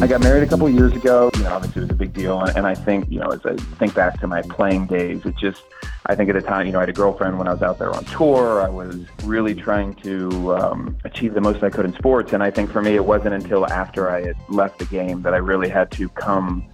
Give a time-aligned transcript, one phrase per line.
[0.00, 1.30] I got married a couple years ago.
[1.36, 3.40] You know, obviously it was a big deal, and, and I think you know, as
[3.46, 5.62] I think back to my playing days, it just
[6.06, 7.78] I think at the time, you know, I had a girlfriend when I was out
[7.78, 8.60] there on tour.
[8.60, 12.50] I was really trying to um, achieve the most I could in sports, and I
[12.50, 15.68] think for me, it wasn't until after I had left the game that I really
[15.68, 16.68] had to come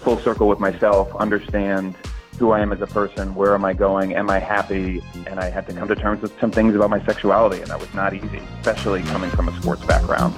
[0.00, 1.94] full circle with myself, understand
[2.38, 5.50] who I am as a person, where am I going, am I happy, and I
[5.50, 8.14] had to come to terms with some things about my sexuality, and that was not
[8.14, 10.34] easy, especially coming from a sports background.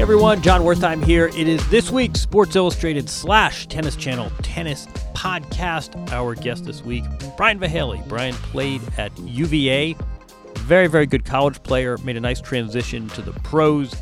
[0.00, 1.26] Everyone, Jon Wertheim here.
[1.26, 6.10] It is this week's Sports Illustrated slash Tennis Channel Tennis Podcast.
[6.10, 7.04] Our guest this week,
[7.36, 8.08] Brian Vahaly.
[8.08, 9.94] Brian played at UVA.
[10.56, 11.98] Very, very good college player.
[11.98, 13.94] Made a nice transition to the pros.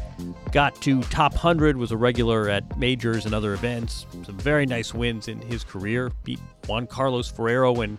[0.52, 4.06] Got to top 100, was a regular at majors and other events.
[4.24, 6.12] Some very nice wins in his career.
[6.22, 6.38] Beat
[6.68, 7.98] Juan Carlos Ferrero when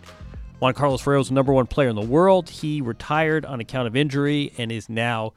[0.60, 2.48] Juan Carlos Ferrero is the number one player in the world.
[2.48, 5.34] He retired on account of injury and is now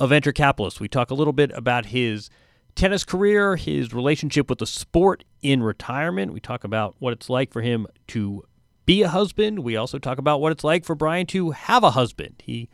[0.00, 0.80] a venture capitalist.
[0.80, 2.30] We talk a little bit about his
[2.74, 6.32] tennis career, his relationship with the sport in retirement.
[6.32, 8.44] We talk about what it's like for him to
[8.86, 9.60] be a husband.
[9.60, 12.42] We also talk about what it's like for Brian to have a husband.
[12.44, 12.68] He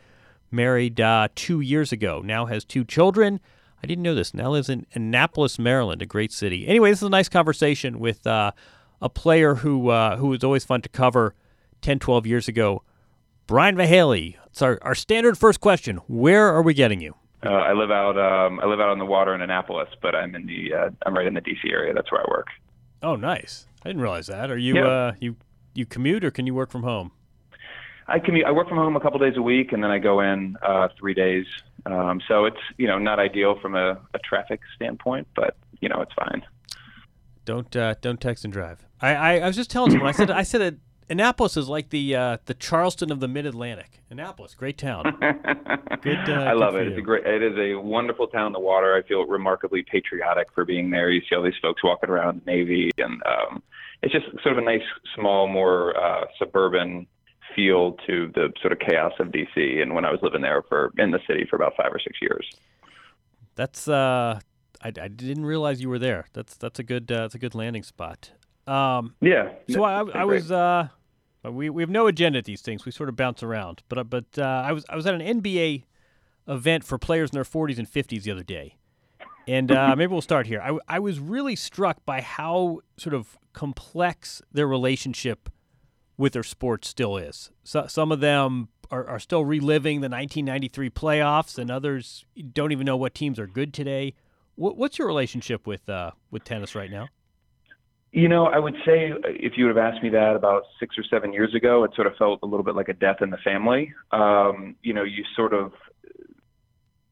[0.51, 3.39] married uh, two years ago, now has two children.
[3.83, 4.33] I didn't know this.
[4.33, 6.67] Now lives in Annapolis, Maryland, a great city.
[6.67, 8.51] Anyway, this is a nice conversation with uh,
[9.01, 11.35] a player who uh, who was always fun to cover
[11.81, 12.83] 10, 12 years ago.
[13.47, 14.37] Brian Vahaly.
[14.55, 15.97] It's our, our standard first question.
[16.07, 17.13] Where are we getting you?
[17.45, 20.33] Uh, I live out um, I live out on the water in Annapolis, but I'm
[20.33, 21.93] in the uh, I'm right in the DC area.
[21.93, 22.47] That's where I work.
[23.03, 23.67] Oh, nice.
[23.83, 24.49] I didn't realize that.
[24.49, 24.87] Are you Yeah.
[24.87, 25.35] uh, you
[25.73, 27.11] you commute or can you work from home?
[28.07, 28.45] I commute.
[28.45, 30.87] I work from home a couple days a week, and then I go in uh,
[30.97, 31.45] three days.
[31.85, 35.99] Um, so it's you know not ideal from a, a traffic standpoint, but you know
[35.99, 36.43] it's fine.
[37.43, 38.85] Don't uh, don't text and drive.
[39.01, 40.07] I, I, I was just telling someone.
[40.07, 40.79] I said I said
[41.09, 44.01] Annapolis is like the uh, the Charleston of the Mid Atlantic.
[44.09, 45.03] Annapolis, great town.
[46.01, 46.29] Good.
[46.29, 46.85] Uh, I love it.
[46.85, 47.25] for It's a great.
[47.25, 48.95] It is a wonderful town on the water.
[48.95, 51.11] I feel remarkably patriotic for being there.
[51.11, 53.61] You see all these folks walking around the Navy, and um,
[54.01, 54.83] it's just sort of a nice,
[55.15, 57.05] small, more uh, suburban
[57.55, 59.81] feel to the sort of chaos of DC.
[59.81, 62.17] And when I was living there for in the city for about five or six
[62.21, 62.49] years.
[63.55, 64.39] That's uh,
[64.81, 66.25] I, I didn't realize you were there.
[66.33, 68.31] That's that's a good uh, that's a good landing spot.
[68.67, 69.51] Um, Yeah.
[69.69, 70.89] so I, I was uh,
[71.43, 72.85] we we have no agenda at these things.
[72.85, 73.83] We sort of bounce around.
[73.89, 75.83] But uh, but uh, I was I was at an NBA
[76.47, 78.77] event for players in their 40s and 50s the other day,
[79.47, 80.61] and uh, maybe we'll start here.
[80.61, 85.49] I I was really struck by how sort of complex their relationship
[86.17, 87.51] with their sport still is.
[87.63, 92.85] So, some of them are, are still reliving the 1993 playoffs, and others don't even
[92.85, 94.13] know what teams are good today.
[94.55, 97.09] What, what's your relationship with uh, with tennis right now?
[98.15, 100.97] You know, I would say uh, if you would have asked me that about six
[100.97, 103.29] or seven years ago, it sort of felt a little bit like a death in
[103.29, 103.93] the family.
[104.11, 105.73] Um, you know, you sort of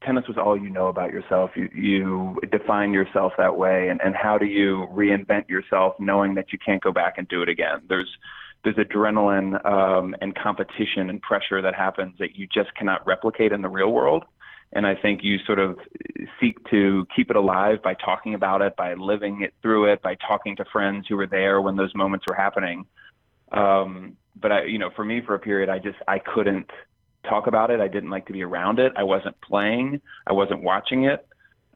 [0.02, 1.50] tennis was all you know about yourself.
[1.56, 6.54] You you define yourself that way, and and how do you reinvent yourself, knowing that
[6.54, 7.82] you can't go back and do it again?
[7.86, 8.08] There's
[8.64, 13.60] there's adrenaline um, and competition and pressure that happens that you just cannot replicate in
[13.60, 14.24] the real world.
[14.74, 15.78] And I think you sort of
[16.40, 20.16] seek to keep it alive by talking about it, by living it through it, by
[20.16, 22.84] talking to friends who were there when those moments were happening.
[23.52, 26.70] Um, but I, you know, for me, for a period, I just I couldn't
[27.28, 27.80] talk about it.
[27.80, 28.92] I didn't like to be around it.
[28.96, 30.00] I wasn't playing.
[30.26, 31.26] I wasn't watching it,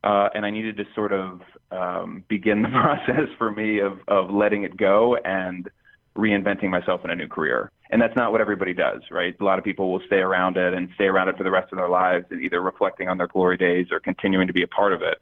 [0.03, 1.41] uh, and I needed to sort of
[1.71, 5.71] um, begin the process for me of of letting it go and
[6.17, 7.71] reinventing myself in a new career.
[7.91, 9.35] And that's not what everybody does, right?
[9.41, 11.73] A lot of people will stay around it and stay around it for the rest
[11.73, 14.69] of their lives, and either reflecting on their glory days or continuing to be a
[14.69, 15.19] part of it.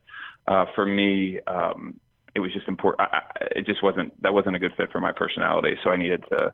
[0.49, 2.01] Uh, for me, um,
[2.35, 3.09] it was just important.
[3.13, 3.23] I,
[3.55, 6.53] it just wasn't that wasn't a good fit for my personality, so I needed to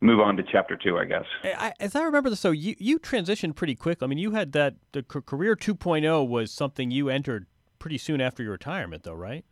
[0.00, 1.24] move on to chapter two, I guess.
[1.44, 4.02] I, as I remember this, so you you transitioned pretty quick.
[4.02, 7.46] I mean, you had that the career 2.0 was something you entered
[7.78, 9.44] pretty soon after your retirement, though, right?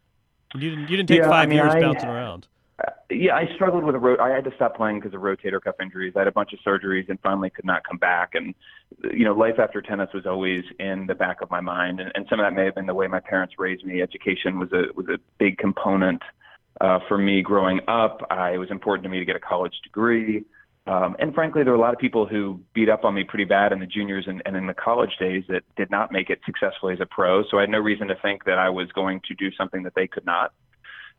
[0.54, 2.48] You didn't you didn't take yeah, five I mean, years I, bouncing around.
[3.10, 5.76] Yeah, I struggled with a ro- I had to stop playing because of rotator cuff
[5.80, 6.14] injuries.
[6.16, 8.30] I had a bunch of surgeries and finally could not come back.
[8.34, 8.54] And
[9.12, 12.00] you know, life after tennis was always in the back of my mind.
[12.00, 14.00] And, and some of that may have been the way my parents raised me.
[14.00, 16.22] Education was a was a big component
[16.80, 18.20] uh, for me growing up.
[18.30, 20.44] I, it was important to me to get a college degree.
[20.86, 23.44] Um, and frankly, there were a lot of people who beat up on me pretty
[23.44, 26.40] bad in the juniors and, and in the college days that did not make it
[26.44, 27.42] successfully as a pro.
[27.50, 29.94] So I had no reason to think that I was going to do something that
[29.94, 30.52] they could not.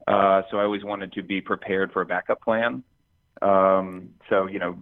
[0.08, 2.84] Uh, so I always wanted to be prepared for a backup plan.
[3.42, 4.78] Um, so, you know,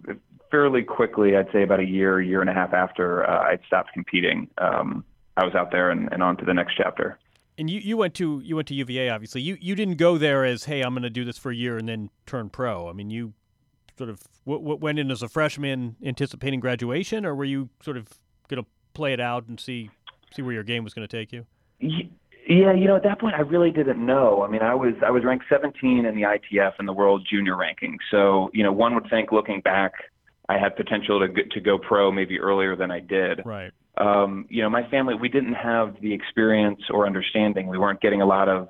[0.50, 3.92] fairly quickly, I'd say about a year, year and a half after uh, I'd stopped
[3.92, 5.04] competing, um,
[5.36, 7.18] I was out there and, and on to the next chapter.
[7.58, 9.10] And you, you went to you went to UVA.
[9.10, 11.54] Obviously, you you didn't go there as hey, I'm going to do this for a
[11.54, 12.88] year and then turn pro.
[12.88, 13.32] I mean, you
[13.96, 17.96] sort of w- w- went in as a freshman anticipating graduation, or were you sort
[17.96, 18.08] of
[18.48, 19.90] going to play it out and see
[20.34, 21.46] see where your game was going to take you?
[22.46, 24.42] Yeah, you know, at that point, I really didn't know.
[24.42, 27.56] I mean, I was I was ranked 17 in the ITF in the world junior
[27.56, 27.98] ranking.
[28.10, 29.92] So, you know, one would think looking back,
[30.48, 33.40] I had potential to to go pro maybe earlier than I did.
[33.44, 33.72] Right.
[33.96, 37.68] Um, you know, my family we didn't have the experience or understanding.
[37.68, 38.68] We weren't getting a lot of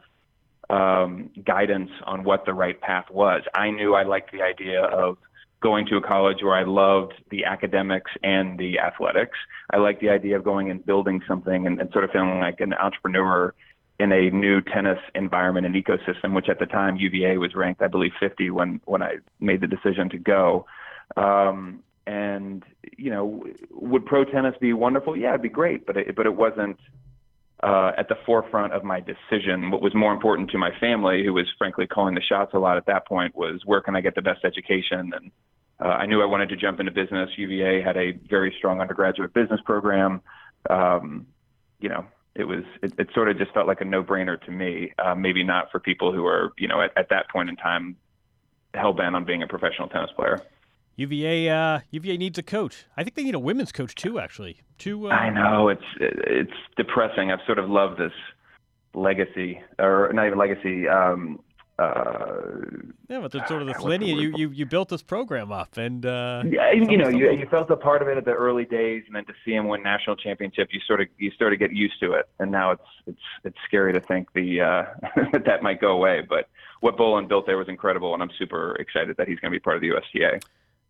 [0.71, 3.43] um, guidance on what the right path was.
[3.55, 5.19] I knew I liked the idea of
[5.65, 9.39] going to a college where I loved the academics and the athletics.
[9.71, 12.61] I liked the idea of going and building something and, and sort of feeling like
[12.61, 13.55] an entrepreneur
[13.99, 17.89] in a new tennis environment and ecosystem, which at the time UVA was ranked, I
[17.89, 20.67] believe, 50 when when I made the decision to go.
[21.17, 22.63] Um, and
[22.99, 25.17] you know, would pro tennis be wonderful?
[25.17, 26.79] Yeah, it'd be great, but it, but it wasn't
[27.63, 29.71] uh, at the forefront of my decision.
[29.71, 32.77] What was more important to my family, who was frankly calling the shots a lot
[32.77, 35.31] at that point, was where can I get the best education and
[35.81, 37.31] uh, I knew I wanted to jump into business.
[37.37, 40.21] UVA had a very strong undergraduate business program.
[40.71, 41.27] Um,
[41.81, 44.93] you know, it was it, it, sort of just felt like a no-brainer to me.
[44.99, 47.97] Uh, maybe not for people who are you know at, at that point in time
[48.73, 50.41] hell bent on being a professional tennis player.
[50.97, 52.85] UVA uh, UVA needs a coach.
[52.97, 54.19] I think they need a women's coach too.
[54.19, 55.09] Actually, too.
[55.09, 55.11] Uh...
[55.11, 57.33] I know it's it's depressing.
[57.33, 58.13] I've sort of loved this
[58.95, 60.89] legacy, or not even legacy.
[60.89, 61.41] Um,
[61.77, 62.53] uh,
[63.09, 64.17] yeah, but there's sort of this lineage.
[64.17, 67.69] You, you you built this program up, and uh, yeah, you know, you you felt
[67.71, 70.15] a part of it at the early days, and then to see him win national
[70.15, 73.23] championship, you sort of you sort of get used to it, and now it's it's
[73.43, 74.85] it's scary to think the uh,
[75.33, 76.23] that that might go away.
[76.29, 76.49] But
[76.79, 79.61] what Boland built there was incredible, and I'm super excited that he's going to be
[79.61, 80.41] part of the USTA.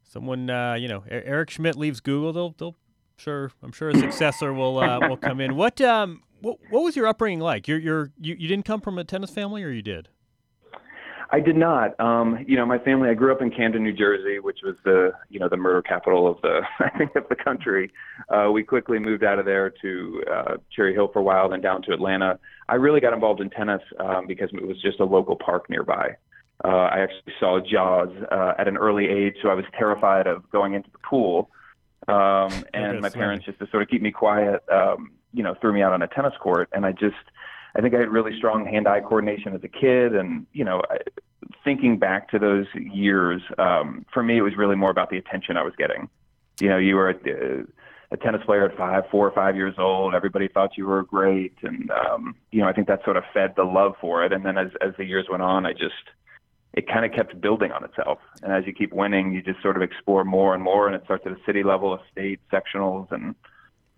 [0.04, 2.76] Someone, uh, you know, Eric Schmidt leaves Google, they'll they'll
[3.16, 5.56] sure I'm sure a successor will uh, will come in.
[5.56, 7.66] What um what what was your upbringing like?
[7.66, 10.08] You're you're you, you didn't come from a tennis family, or you did?
[11.30, 11.98] I did not.
[11.98, 13.08] Um, you know, my family.
[13.08, 16.30] I grew up in Camden, New Jersey, which was the you know the murder capital
[16.30, 17.90] of the I think of the country.
[18.28, 21.60] Uh, we quickly moved out of there to uh, Cherry Hill for a while, then
[21.60, 22.38] down to Atlanta.
[22.68, 26.16] I really got involved in tennis um, because it was just a local park nearby.
[26.62, 30.48] Uh, I actually saw Jaws uh, at an early age, so I was terrified of
[30.50, 31.50] going into the pool.
[32.06, 35.72] Um, and my parents, just to sort of keep me quiet, um, you know, threw
[35.72, 37.16] me out on a tennis court, and I just
[37.76, 40.80] I think I had really strong hand-eye coordination as a kid, and you know,
[41.64, 45.56] thinking back to those years, um, for me, it was really more about the attention
[45.56, 46.08] I was getting.
[46.60, 47.64] You know, you were a,
[48.12, 50.14] a tennis player at five, four or five years old.
[50.14, 53.54] Everybody thought you were great, and um, you know, I think that sort of fed
[53.56, 54.32] the love for it.
[54.32, 55.94] And then as as the years went on, I just
[56.74, 58.18] it kind of kept building on itself.
[58.42, 61.02] And as you keep winning, you just sort of explore more and more, and it
[61.04, 63.34] starts at a city level, a state, sectionals, and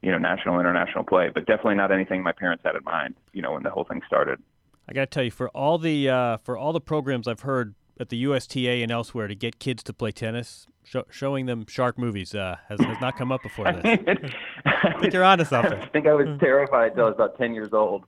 [0.03, 3.43] you know, national, international play, but definitely not anything my parents had in mind, you
[3.43, 4.41] know, when the whole thing started.
[4.89, 7.75] I got to tell you, for all the uh, for all the programs I've heard
[7.99, 11.99] at the USTA and elsewhere to get kids to play tennis, sh- showing them shark
[11.99, 13.83] movies uh, has, has not come up before this.
[14.67, 15.73] I think you're onto something.
[15.73, 18.05] I think I was terrified until I was about 10 years old.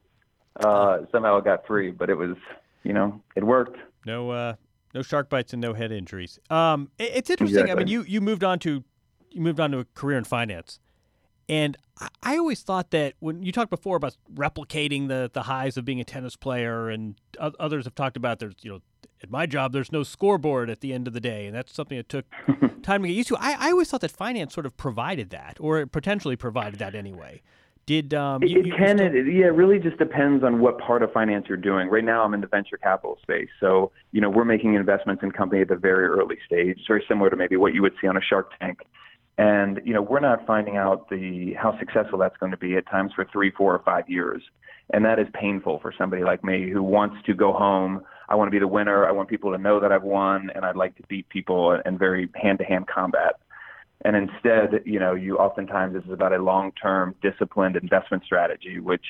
[0.61, 2.37] Uh, somehow it got free, but it was,
[2.85, 3.79] you know, it worked.
[4.09, 4.55] No, uh,
[4.95, 6.39] no shark bites and no head injuries.
[6.51, 7.65] Um, it, it's interesting.
[7.65, 7.83] Exactly.
[7.83, 8.83] I mean, you, you moved on to
[9.31, 10.81] you moved on to a career in finance
[11.49, 15.77] And I, I always thought that when you talked before about replicating the the highs
[15.77, 17.15] of being a tennis player, and
[17.61, 18.81] others have talked about there's you know
[19.23, 21.99] at my job there's no scoreboard at the end of the day, and that's something
[21.99, 22.27] that took
[22.83, 23.37] time to get used to.
[23.37, 27.43] I, I always thought that finance sort of provided that, or potentially provided that anyway.
[27.89, 28.99] Did um, It, you, it can.
[28.99, 31.89] still- It, yeah, it really just depends on what part of finance you're doing.
[31.89, 35.31] Right now, I'm in the venture capital space, so you know we're making investments in
[35.33, 38.19] company at the very early stage, very similar to maybe what you would see on
[38.19, 38.81] a Shark Tank.
[39.39, 42.87] And you know we're not finding out the how successful that's going to be at
[42.91, 44.43] times for three, four, or five years,
[44.93, 48.03] and that is painful for somebody like me who wants to go home.
[48.29, 49.07] I want to be the winner.
[49.07, 51.97] I want people to know that I've won, and I'd like to beat people in
[51.97, 53.37] very hand-to-hand combat.
[54.05, 59.05] And instead, you know, you oftentimes this is about a long-term, disciplined investment strategy, which,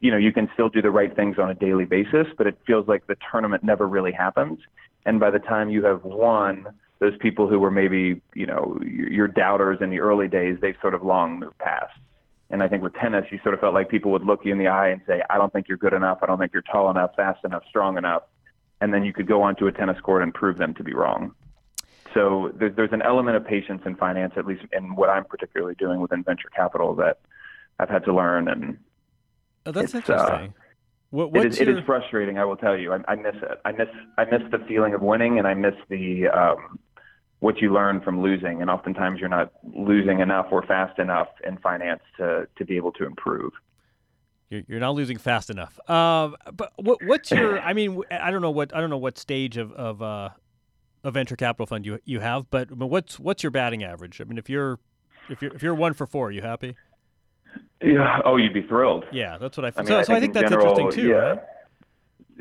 [0.00, 2.58] you know, you can still do the right things on a daily basis, but it
[2.66, 4.58] feels like the tournament never really happens.
[5.04, 6.66] And by the time you have won,
[6.98, 10.94] those people who were maybe, you know, your doubters in the early days, they've sort
[10.94, 11.92] of long moved past.
[12.48, 14.58] And I think with tennis, you sort of felt like people would look you in
[14.58, 16.18] the eye and say, I don't think you're good enough.
[16.22, 18.22] I don't think you're tall enough, fast enough, strong enough.
[18.80, 21.34] And then you could go onto a tennis court and prove them to be wrong.
[22.14, 25.74] So there's, there's an element of patience in finance, at least in what I'm particularly
[25.74, 27.20] doing within venture capital, that
[27.78, 28.48] I've had to learn.
[28.48, 28.78] And
[29.64, 30.54] Oh, that's uh, interesting.
[31.10, 32.92] what, it is, your, is frustrating, I will tell you.
[32.92, 33.60] I, I miss it.
[33.64, 33.88] I miss
[34.18, 36.78] I miss the feeling of winning, and I miss the um,
[37.38, 38.60] what you learn from losing.
[38.60, 42.92] And oftentimes, you're not losing enough or fast enough in finance to to be able
[42.92, 43.52] to improve.
[44.50, 45.78] You're, you're not losing fast enough.
[45.88, 47.60] Um, but what, what's your?
[47.62, 50.30] I mean, I don't know what I don't know what stage of of uh,
[51.04, 54.20] a venture capital fund you you have, but, but what's what's your batting average?
[54.20, 54.78] I mean, if you're
[55.28, 56.76] if you're if you're one for four, are you happy?
[57.82, 58.20] Yeah.
[58.24, 59.04] Oh, you'd be thrilled.
[59.12, 59.72] Yeah, that's what I.
[59.76, 61.16] I mean, so, I so I think think in that's general, interesting too, yeah.
[61.16, 61.38] right?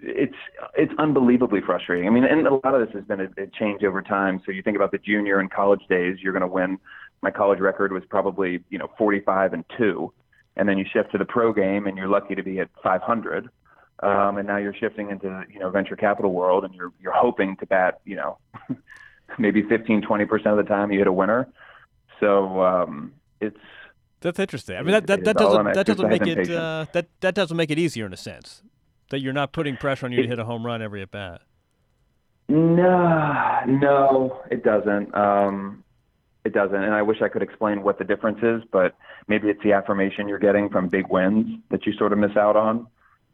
[0.03, 0.35] It's
[0.75, 2.07] it's unbelievably frustrating.
[2.07, 4.41] I mean, and a lot of this has been a, a change over time.
[4.45, 6.77] So you think about the junior and college days, you're going to win.
[7.21, 10.13] My college record was probably you know 45 and two,
[10.55, 13.49] and then you shift to the pro game, and you're lucky to be at 500.
[14.01, 17.55] Um, and now you're shifting into you know venture capital world, and you're you're hoping
[17.57, 18.37] to bat you know
[19.37, 21.47] maybe 15 20 percent of the time you hit a winner.
[22.19, 23.57] So um, it's
[24.21, 24.77] That's interesting.
[24.77, 27.35] I mean, that, It- that, it that doesn't that doesn't make it uh, that that
[27.35, 28.63] doesn't make it easier in a sense
[29.09, 31.41] that you're not putting pressure on you to hit a home run every at bat.
[32.49, 35.13] No, no, it doesn't.
[35.15, 35.83] Um,
[36.43, 36.75] it doesn't.
[36.75, 38.95] And I wish I could explain what the difference is, but
[39.27, 42.55] maybe it's the affirmation you're getting from big wins that you sort of miss out
[42.55, 42.87] on.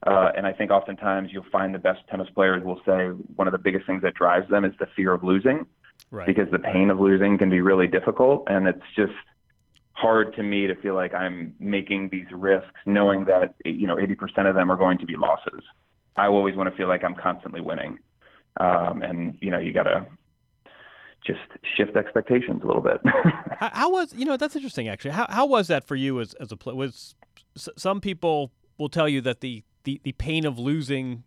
[0.06, 3.52] Uh, and I think oftentimes you'll find the best tennis players will say one of
[3.52, 5.66] the biggest things that drives them is the fear of losing
[6.12, 6.28] Right.
[6.28, 8.44] because the pain of losing can be really difficult.
[8.48, 9.12] And it's just
[9.94, 14.48] hard to me to feel like I'm making these risks knowing that, you know, 80%
[14.48, 15.62] of them are going to be losses.
[16.16, 17.98] I always want to feel like I'm constantly winning.
[18.60, 20.06] Um, and, you know, you got to
[21.26, 21.40] just
[21.76, 23.02] shift expectations a little bit.
[23.60, 25.12] How, how was you know that's interesting actually.
[25.12, 26.76] How how was that for you as as a player?
[26.76, 27.16] Was
[27.56, 31.24] s- some people will tell you that the the, the pain of losing,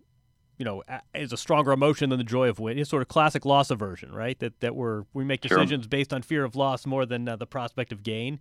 [0.58, 0.82] you know,
[1.14, 2.78] is a stronger emotion than the joy of winning.
[2.78, 4.38] It's sort of classic loss aversion, right?
[4.38, 5.56] That that we're we make Sure.
[5.56, 8.38] decisions based on fear of loss more than uh, the prospect of gain.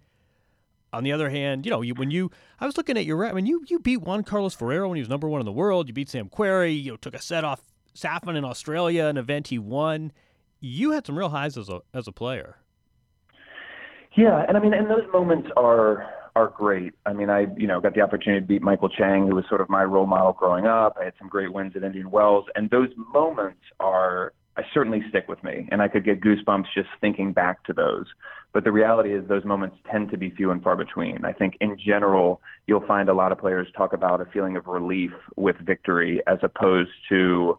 [0.92, 3.32] On the other hand, you know, you, when you, I was looking at your, I
[3.32, 5.88] mean, you you beat Juan Carlos Ferrero when he was number one in the world.
[5.88, 6.84] You beat Sam Querrey.
[6.84, 7.62] You know, took a set off
[7.94, 10.12] Safin in Australia, an event he won.
[10.60, 12.58] You had some real highs as a as a player.
[14.18, 16.06] Yeah, and I mean, and those moments are
[16.36, 16.94] are great.
[17.06, 19.62] I mean, I you know got the opportunity to beat Michael Chang, who was sort
[19.62, 20.98] of my role model growing up.
[21.00, 25.28] I had some great wins at Indian Wells, and those moments are I certainly stick
[25.28, 28.06] with me, and I could get goosebumps just thinking back to those.
[28.52, 31.24] But the reality is, those moments tend to be few and far between.
[31.24, 34.68] I think in general, you'll find a lot of players talk about a feeling of
[34.68, 37.58] relief with victory, as opposed to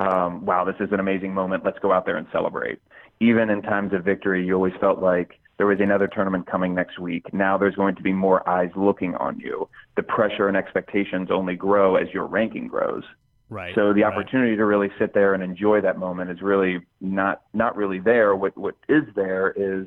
[0.00, 1.64] um, wow, this is an amazing moment.
[1.64, 2.80] Let's go out there and celebrate.
[3.20, 6.98] Even in times of victory, you always felt like there was another tournament coming next
[6.98, 7.32] week.
[7.34, 9.68] Now there's going to be more eyes looking on you.
[9.96, 13.02] The pressure and expectations only grow as your ranking grows.
[13.50, 13.74] Right.
[13.74, 14.12] So the right.
[14.12, 18.36] opportunity to really sit there and enjoy that moment is really not not really there.
[18.36, 19.86] What what is there is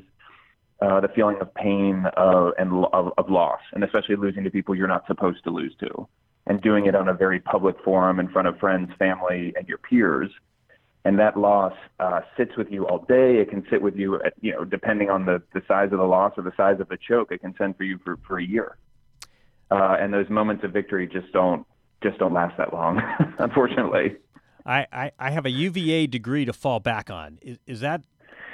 [0.82, 4.74] uh, the feeling of pain uh, and of, of loss, and especially losing to people
[4.74, 6.08] you're not supposed to lose to,
[6.46, 9.78] and doing it on a very public forum in front of friends, family, and your
[9.78, 10.28] peers.
[11.04, 13.38] And that loss uh, sits with you all day.
[13.38, 16.04] It can sit with you, at, you know, depending on the, the size of the
[16.04, 17.32] loss or the size of the choke.
[17.32, 18.76] It can send for you for, for a year.
[19.70, 21.66] Uh, and those moments of victory just don't
[22.02, 23.00] just don't last that long,
[23.38, 24.16] unfortunately.
[24.66, 27.38] I, I, I have a UVA degree to fall back on.
[27.42, 28.02] Is, is that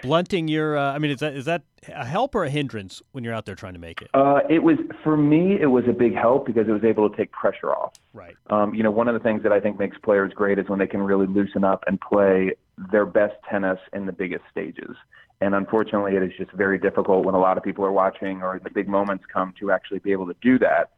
[0.03, 0.77] blunting your?
[0.77, 3.47] Uh, I mean, is that is that a help or a hindrance when you're out
[3.47, 4.11] there trying to make it?
[4.15, 5.59] Uh, it was for me.
[5.61, 7.95] It was a big help because it was able to take pressure off.
[8.13, 8.37] Right.
[8.51, 10.79] Um, you know, one of the things that I think makes players great is when
[10.79, 12.53] they can really loosen up and play
[12.91, 14.97] their best tennis in the biggest stages.
[15.41, 18.61] And unfortunately, it is just very difficult when a lot of people are watching or
[18.63, 20.91] the big moments come to actually be able to do that.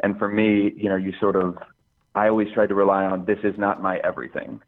[0.00, 1.56] And for me, you know, you sort of,
[2.14, 4.60] I always try to rely on this is not my everything.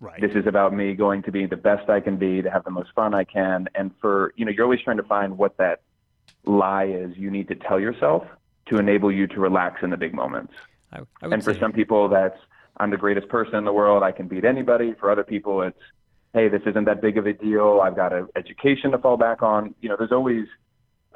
[0.00, 0.20] Right.
[0.20, 2.70] This is about me going to be the best I can be, to have the
[2.70, 3.66] most fun I can.
[3.74, 5.80] And for, you know, you're always trying to find what that
[6.44, 8.24] lie is you need to tell yourself
[8.66, 10.52] to enable you to relax in the big moments.
[10.92, 12.38] I, I And for say- some people, that's
[12.78, 14.02] I'm the greatest person in the world.
[14.02, 14.92] I can beat anybody.
[15.00, 15.78] For other people, it's
[16.34, 17.80] hey, this isn't that big of a deal.
[17.82, 19.74] I've got an education to fall back on.
[19.80, 20.46] You know, there's always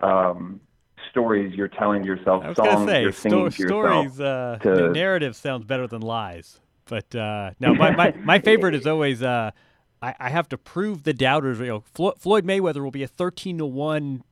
[0.02, 0.58] um,
[1.10, 4.08] stories you're telling yourself, I was songs say you're singing sto- to yourself.
[4.14, 4.20] stories.
[4.20, 6.60] Uh, to- narrative sounds better than lies.
[6.90, 9.52] But uh, no, my, my, my favorite is always uh,
[10.02, 11.60] I, I have to prove the doubters.
[11.60, 14.24] You know, Flo- Floyd Mayweather will be a thirteen to one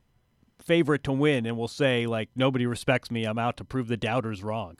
[0.61, 3.23] favorite to win, and will say like nobody respects me.
[3.23, 4.75] I'm out to prove the doubters wrong.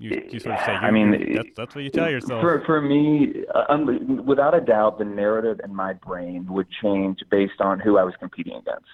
[0.00, 0.72] You, you sort of say.
[0.72, 2.42] I mean, that's, that's what you tell yourself.
[2.42, 7.60] For for me, um, without a doubt, the narrative in my brain would change based
[7.60, 8.86] on who I was competing against.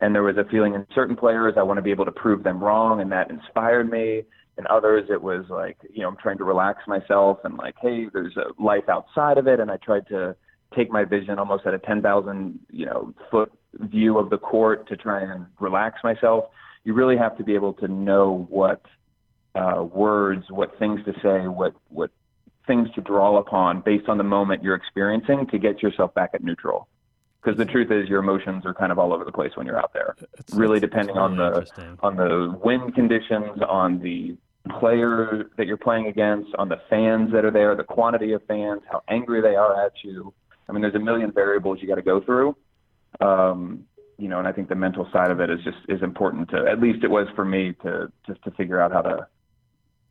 [0.00, 2.44] And there was a feeling in certain players I want to be able to prove
[2.44, 4.24] them wrong, and that inspired me.
[4.56, 8.06] And others, it was like you know I'm trying to relax myself and like, hey,
[8.12, 9.58] there's a life outside of it.
[9.60, 10.36] And I tried to
[10.74, 14.96] take my vision almost at a 10,000 you know foot view of the court to
[14.96, 16.44] try and relax myself.
[16.84, 18.82] You really have to be able to know what
[19.54, 22.10] uh, words, what things to say, what what
[22.66, 26.42] things to draw upon based on the moment you're experiencing to get yourself back at
[26.42, 26.88] neutral.
[27.42, 29.78] Because the truth is, your emotions are kind of all over the place when you're
[29.78, 30.14] out there.
[30.38, 34.36] It's- really it's- it's depending on the on the wind conditions, on the
[34.78, 38.80] player that you're playing against, on the fans that are there, the quantity of fans,
[38.90, 40.32] how angry they are at you.
[40.68, 42.56] I mean, there's a million variables you got to go through.
[43.20, 43.84] Um,
[44.16, 46.66] you know, and I think the mental side of it is just is important to.
[46.70, 49.26] At least it was for me to just to figure out how to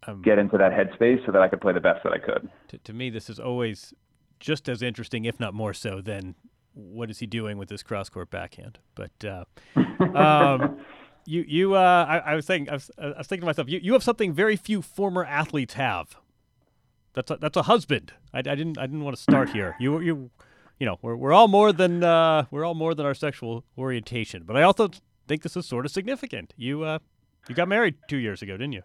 [0.06, 2.50] Um, get into that headspace so that I could play the best that I could.
[2.68, 3.94] to, to me, this is always
[4.40, 6.36] just as interesting, if not more so, than
[6.74, 8.80] what is he doing with this cross court backhand.
[8.96, 9.46] But uh,
[10.18, 10.78] um,
[11.26, 13.80] you, you, uh, I, I was saying, I was, I was thinking to myself, you,
[13.82, 16.16] you have something very few former athletes have.
[17.14, 18.14] That's a, that's a husband.
[18.34, 19.76] I, I didn't, I didn't want to start here.
[19.80, 20.32] You, you,
[20.80, 24.44] you know, we're, we're all more than uh, we're all more than our sexual orientation.
[24.46, 24.90] But I also
[25.28, 26.54] think this is sort of significant.
[26.58, 27.00] You, uh,
[27.48, 28.84] you got married two years ago, didn't you?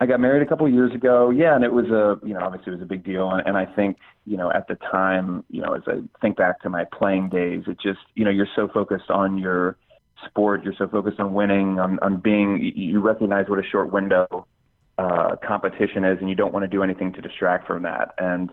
[0.00, 1.28] I got married a couple of years ago.
[1.28, 3.56] Yeah, and it was a you know obviously it was a big deal, and, and
[3.56, 6.84] I think you know at the time you know as I think back to my
[6.84, 9.76] playing days, it just you know you're so focused on your
[10.26, 14.46] sport, you're so focused on winning, on on being you- recognize what a short window
[14.98, 18.14] uh, competition is, and you don't want to do anything to distract from that.
[18.18, 18.52] And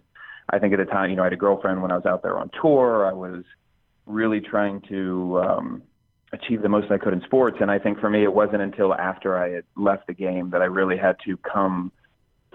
[0.49, 2.23] I think at the time, you know, I had a girlfriend when I was out
[2.23, 3.05] there on tour.
[3.05, 3.43] I was
[4.05, 5.83] really trying to um,
[6.31, 7.57] achieve the most I could in sports.
[7.59, 10.61] And I think for me, it wasn't until after I had left the game that
[10.61, 11.91] I really had to come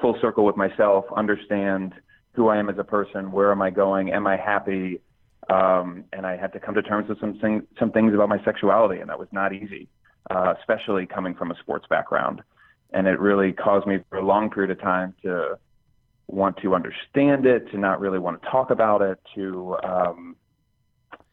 [0.00, 1.94] full circle with myself, understand
[2.32, 5.00] who I am as a person, where am I going, am I happy,
[5.50, 8.42] um, and I had to come to terms with some thing, some things about my
[8.44, 9.88] sexuality, and that was not easy,
[10.30, 12.42] uh, especially coming from a sports background.
[12.92, 15.58] And it really caused me for a long period of time to
[16.26, 20.36] want to understand it, to not really want to talk about it, to um,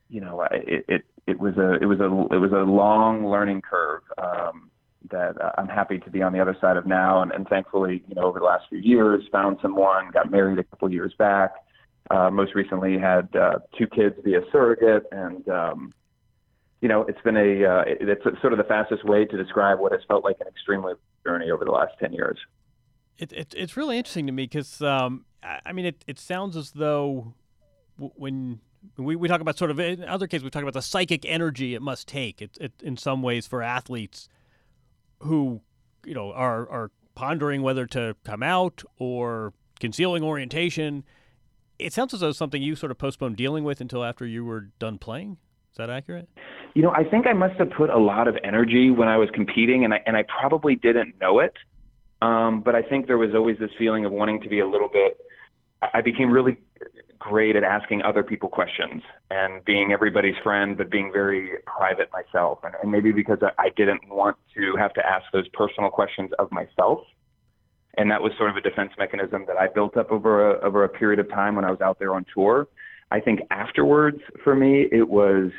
[0.10, 3.62] you know, it, it it was a it was a it was a long learning
[3.62, 4.72] curve um,
[5.12, 8.16] that I'm happy to be on the other side of now, and, and thankfully, you
[8.16, 11.52] know, over the last few years, found someone, got married a couple years back.
[12.12, 15.94] Uh, most recently, had uh, two kids via surrogate, and um,
[16.82, 19.92] you know, it's been a uh, it's sort of the fastest way to describe what
[19.92, 20.94] has felt like an extremely
[21.26, 22.40] journey over the last ten years.
[23.20, 26.72] It, it, it's really interesting to me because, um, I, mean, it, it sounds as
[26.72, 27.34] though
[27.98, 28.62] w- when
[28.98, 31.76] we, we talk about sort of, in other cases, we talk about the psychic energy
[31.76, 32.42] it must take.
[32.42, 34.30] It, it, in some ways, for athletes
[35.20, 35.60] who,
[36.06, 41.04] you know, are, are pondering whether to come out or concealing orientation,
[41.80, 44.70] it sounds as though something you sort of postponed dealing with until after you were
[44.80, 45.38] done playing.
[45.72, 46.28] Is that accurate?
[46.76, 49.30] You know, I think I must have put a lot of energy when I was
[49.34, 51.54] competing, and I and I probably didn't know it.
[52.22, 54.90] Um, but I think there was always this feeling of wanting to be a little
[54.90, 55.18] bit.
[55.94, 56.58] I became really
[57.18, 62.60] great at asking other people questions and being everybody's friend, but being very private myself.
[62.64, 66.32] And, and maybe because I, I didn't want to have to ask those personal questions
[66.40, 67.00] of myself.
[67.98, 70.84] And that was sort of a defense mechanism that I built up over a, over
[70.84, 72.68] a period of time when I was out there on tour.
[73.12, 75.52] I think afterwards, for me, it was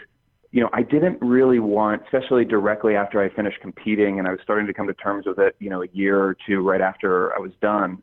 [0.52, 4.40] you know, I didn't really want, especially directly after I finished competing and I was
[4.42, 7.32] starting to come to terms with it, you know, a year or two right after
[7.34, 8.02] I was done.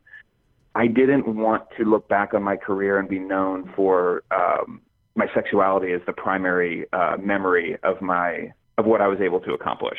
[0.74, 4.80] I didn't want to look back on my career and be known for um,
[5.14, 9.52] my sexuality as the primary uh, memory of my of what I was able to
[9.52, 9.98] accomplish.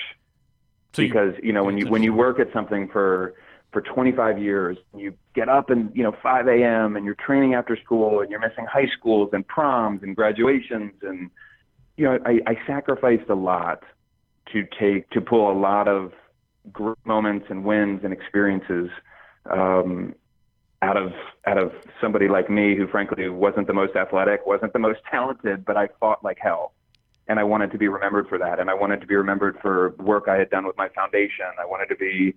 [0.93, 3.35] So you- because you know when you when you work at something for
[3.71, 6.95] for 25 years, you get up and you know 5 a.m.
[6.95, 11.29] and you're training after school and you're missing high schools and proms and graduations and
[11.99, 13.83] you know, I, I sacrificed a lot
[14.53, 16.13] to take to pull a lot of
[16.71, 18.89] great moments and wins and experiences
[19.51, 20.15] um,
[20.81, 21.11] out of
[21.45, 25.65] out of somebody like me who frankly wasn't the most athletic, wasn't the most talented,
[25.65, 26.71] but I fought like hell.
[27.27, 28.59] And I wanted to be remembered for that.
[28.59, 31.45] And I wanted to be remembered for work I had done with my foundation.
[31.61, 32.33] I wanted to be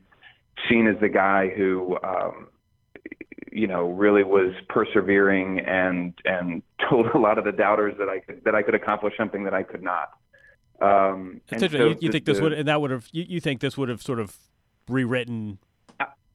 [0.68, 2.48] seen as the guy who um,
[3.50, 8.20] you know really was persevering and and told a lot of the doubters that I
[8.20, 10.10] could that I could accomplish something that I could not.
[10.80, 13.60] Um, so you, you think this the- would and that would have you, you think
[13.60, 14.36] this would have sort of
[14.88, 15.58] rewritten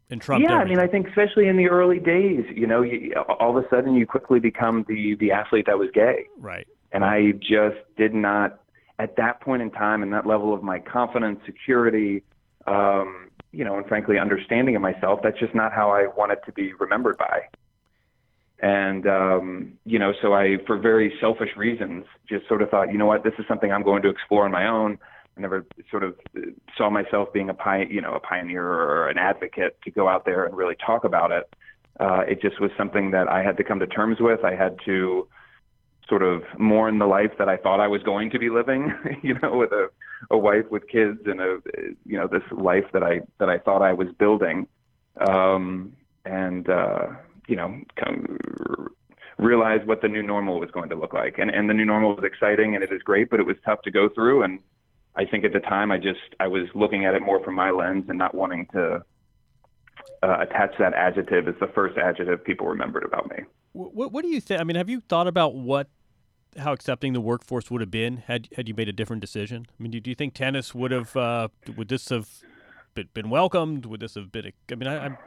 [0.10, 3.14] and trumped yeah, I mean, I think especially in the early days, you know, you,
[3.40, 6.66] all of a sudden you quickly become the the athlete that was gay, right.
[6.92, 8.62] and I just did not
[9.00, 12.24] at that point in time and that level of my confidence, security,
[12.66, 15.20] um, you know, and frankly understanding of myself.
[15.24, 17.48] That's just not how I wanted to be remembered by.
[18.60, 22.98] And um, you know, so I, for very selfish reasons, just sort of thought, you
[22.98, 24.98] know what, this is something I'm going to explore on my own.
[25.38, 26.16] I never sort of
[26.76, 30.26] saw myself being a pi- you know, a pioneer or an advocate to go out
[30.26, 31.48] there and really talk about it.
[32.00, 34.44] Uh, it just was something that I had to come to terms with.
[34.44, 35.28] I had to
[36.10, 39.36] sort of mourn the life that I thought I was going to be living, you
[39.42, 39.90] know, with a,
[40.32, 41.60] a wife with kids and a,
[42.06, 44.68] you know, this life that I, that I thought I was building.
[45.28, 45.94] Um,
[46.26, 47.08] and, uh,
[47.48, 48.38] you know, come,
[49.38, 51.38] realize what the new normal was going to look like.
[51.38, 53.82] And, and the new normal was exciting and it is great, but it was tough
[53.84, 54.44] to go through.
[54.44, 54.60] And
[55.16, 57.72] I think at the time I just, I was looking at it more from my
[57.72, 59.04] lens and not wanting to
[60.24, 63.44] uh, attach that adjective as the first adjective people remembered about me.
[63.74, 64.60] What, what do you think?
[64.60, 65.88] I mean, have you thought about what
[66.58, 69.68] how accepting the workforce would have been had had you made a different decision?
[69.70, 72.30] I mean, do, do you think tennis would have uh, would this have
[73.14, 73.86] been, welcomed?
[73.86, 74.48] Would this have been?
[74.48, 75.18] A, I mean, I, I'm,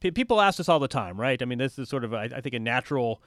[0.00, 1.40] people ask this all the time, right?
[1.40, 3.22] I mean, this is sort of I, I think a natural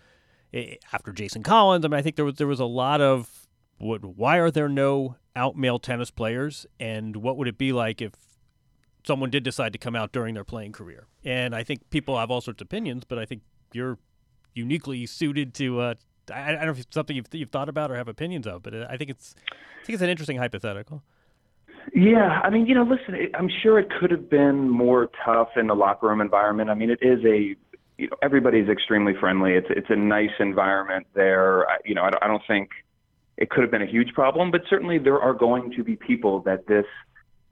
[0.53, 1.85] eh, after Jason Collins.
[1.85, 4.03] I mean, I think there was there was a lot of what?
[4.03, 6.65] Why are there no out male tennis players?
[6.79, 8.13] And what would it be like if
[9.05, 11.07] someone did decide to come out during their playing career?
[11.23, 13.41] And I think people have all sorts of opinions, but I think
[13.73, 13.97] you're
[14.53, 15.79] uniquely suited to.
[15.79, 15.93] Uh,
[16.29, 18.63] I, I don't know if it's something you've, you've thought about or have opinions of,
[18.63, 21.01] but I think it's I think it's an interesting hypothetical.
[21.93, 25.49] Yeah, I mean, you know, listen, it, I'm sure it could have been more tough
[25.55, 26.69] in the locker room environment.
[26.69, 27.55] I mean, it is a,
[27.97, 29.53] you know, everybody's extremely friendly.
[29.53, 31.67] It's it's a nice environment there.
[31.69, 32.69] I, you know, I don't, I don't think
[33.37, 36.41] it could have been a huge problem, but certainly there are going to be people
[36.41, 36.85] that this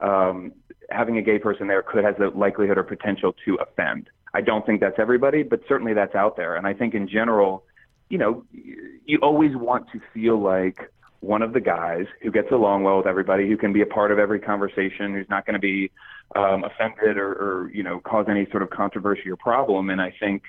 [0.00, 0.52] um,
[0.90, 4.08] having a gay person there could has the likelihood or potential to offend.
[4.32, 6.54] I don't think that's everybody, but certainly that's out there.
[6.54, 7.64] And I think in general,
[8.10, 12.82] you know, you always want to feel like one of the guys who gets along
[12.82, 15.60] well with everybody, who can be a part of every conversation, who's not going to
[15.60, 15.90] be
[16.34, 19.90] um, offended or, or, you know, cause any sort of controversy or problem.
[19.90, 20.42] And I think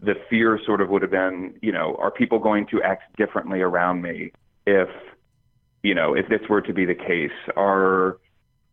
[0.00, 3.60] the fear sort of would have been, you know, are people going to act differently
[3.60, 4.32] around me
[4.66, 4.88] if,
[5.82, 7.30] you know, if this were to be the case?
[7.56, 8.18] Are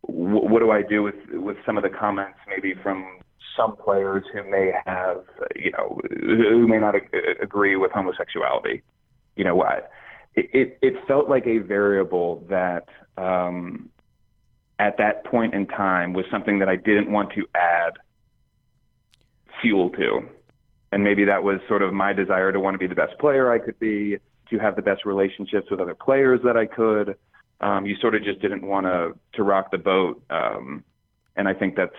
[0.01, 3.18] wh- what do I do with with some of the comments maybe from
[3.59, 5.23] some players who may have,
[5.55, 6.95] you know, who may not
[7.41, 8.81] agree with homosexuality?
[9.35, 9.91] You know what?
[10.35, 13.89] It, it, felt like a variable that um,
[14.77, 17.93] at that point in time was something that I didn't want to add
[19.61, 20.21] fuel to.
[20.91, 23.51] And maybe that was sort of my desire to want to be the best player
[23.51, 24.17] I could be,
[24.49, 27.15] to have the best relationships with other players that I could.
[27.61, 30.83] Um, you sort of just didn't want to to rock the boat, um,
[31.35, 31.91] and I think that's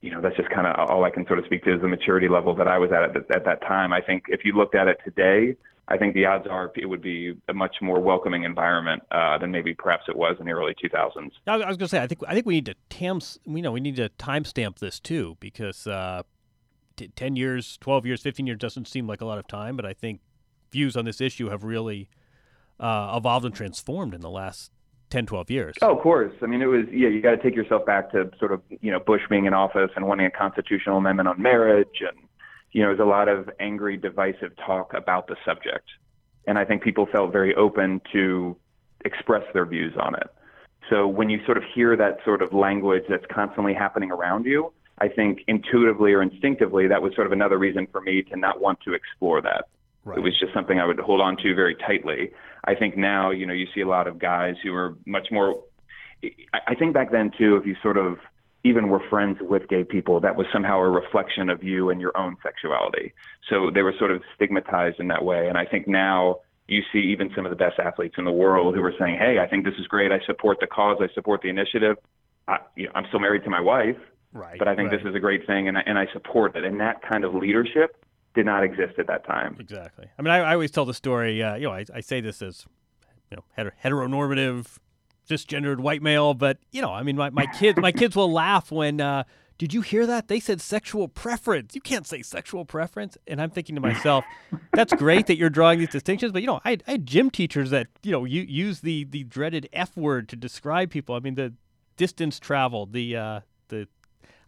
[0.00, 1.88] you know that's just kind of all I can sort of speak to is the
[1.88, 3.92] maturity level that I was at at, at that time.
[3.92, 5.56] I think if you looked at it today,
[5.88, 9.50] I think the odds are it would be a much more welcoming environment uh, than
[9.50, 11.30] maybe perhaps it was in the early 2000s.
[11.46, 13.72] I was, going to say I think I think we need to tam we know
[13.72, 16.22] we need to timestamp this too because uh,
[16.96, 19.84] t- ten years, twelve years, fifteen years doesn't seem like a lot of time, but
[19.84, 20.20] I think
[20.70, 22.08] views on this issue have really
[22.78, 24.70] uh, evolved and transformed in the last
[25.10, 25.74] 10, 12 years.
[25.82, 26.32] Oh, of course.
[26.42, 27.08] I mean, it was yeah.
[27.08, 29.90] You got to take yourself back to sort of you know Bush being in office
[29.96, 32.16] and wanting a constitutional amendment on marriage, and
[32.72, 35.88] you know, there's a lot of angry, divisive talk about the subject,
[36.46, 38.56] and I think people felt very open to
[39.04, 40.28] express their views on it.
[40.88, 44.72] So when you sort of hear that sort of language that's constantly happening around you,
[44.98, 48.60] I think intuitively or instinctively that was sort of another reason for me to not
[48.60, 49.66] want to explore that.
[50.04, 50.18] Right.
[50.18, 52.32] It was just something I would hold on to very tightly.
[52.64, 55.62] I think now, you know, you see a lot of guys who are much more.
[56.52, 58.18] I- think back then too, if you sort of
[58.64, 62.16] even were friends with gay people, that was somehow a reflection of you and your
[62.16, 63.12] own sexuality.
[63.48, 65.48] So they were sort of stigmatized in that way.
[65.48, 68.74] And I think now you see even some of the best athletes in the world
[68.76, 70.12] who are saying, "Hey, I think this is great.
[70.12, 70.98] I support the cause.
[71.00, 71.96] I support the initiative.
[72.46, 73.98] I, you know, I'm still married to my wife,
[74.32, 74.58] right.
[74.58, 75.02] but I think right.
[75.02, 77.34] this is a great thing, and I, and I support it." And that kind of
[77.34, 77.96] leadership
[78.34, 79.56] did not exist at that time.
[79.58, 80.06] Exactly.
[80.18, 81.42] I mean, I, I always tell the story.
[81.42, 82.64] Uh, you know, I, I say this as
[83.30, 84.78] you know heter- heteronormative,
[85.28, 88.70] cisgendered white male, but you know, I mean, my, my kids my kids will laugh
[88.70, 89.00] when.
[89.00, 89.24] Uh,
[89.58, 90.28] did you hear that?
[90.28, 91.74] They said sexual preference.
[91.74, 93.18] You can't say sexual preference.
[93.26, 94.24] And I'm thinking to myself,
[94.72, 97.68] that's great that you're drawing these distinctions, but you know, I, I had gym teachers
[97.68, 101.14] that you know you use the the dreaded F word to describe people.
[101.14, 101.52] I mean, the
[101.98, 103.86] distance traveled, the uh, the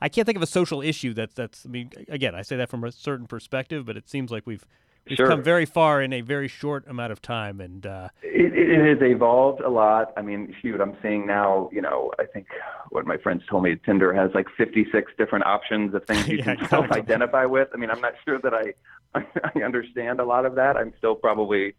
[0.02, 1.64] I can't think of a social issue that's that's.
[1.64, 4.66] I mean, again, I say that from a certain perspective, but it seems like we've
[5.08, 5.26] we've Sure.
[5.28, 8.98] come very far in a very short amount of time, and uh, It, it has
[9.08, 10.12] evolved a lot.
[10.16, 12.46] I mean, shoot, I'm seeing now, you know, I think
[12.90, 16.44] what my friends told me, Tinder has like 56 different options of things you Yeah,
[16.44, 16.78] can exactly.
[16.78, 17.68] self-identify with.
[17.74, 18.74] I mean, I'm not sure that I,
[19.54, 20.76] I understand a lot of that.
[20.76, 21.74] I'm still probably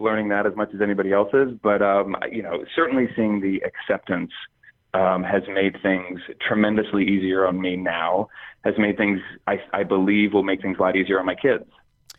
[0.00, 1.50] learning that as much as anybody else is.
[1.62, 4.32] But, um, you know, certainly seeing the acceptance
[4.94, 8.28] um, has made things tremendously easier on me now,
[8.64, 11.64] has made things, I, I believe, will make things a lot easier on my kids.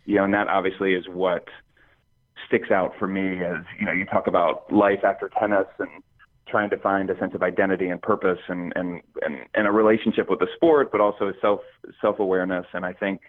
[0.05, 1.47] You know, and that obviously is what
[2.47, 5.89] sticks out for me as you know you talk about life after tennis and
[6.47, 10.29] trying to find a sense of identity and purpose and and and, and a relationship
[10.29, 11.61] with the sport but also self
[12.01, 13.21] self awareness and I think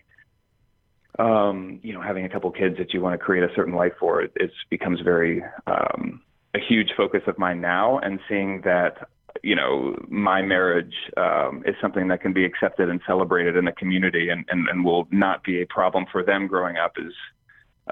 [1.18, 3.92] um you know having a couple kids that you want to create a certain life
[3.98, 6.20] for it it's becomes very um
[6.54, 9.08] a huge focus of mine now and seeing that
[9.42, 13.72] you know my marriage um is something that can be accepted and celebrated in the
[13.72, 17.12] community and and, and will not be a problem for them growing up is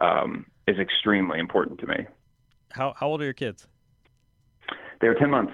[0.00, 2.07] um is extremely important to me.
[2.72, 3.66] how how old are your kids?
[5.00, 5.52] They were 10 months,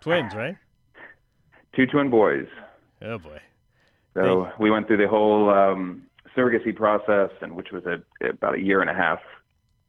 [0.00, 0.56] Twins, right?
[1.74, 2.46] two twin boys.
[3.02, 3.40] Oh boy.
[4.14, 6.02] So we went through the whole um,
[6.36, 9.20] surrogacy process, and which was a, about a year and a half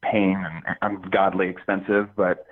[0.03, 2.45] pain and ungodly expensive, but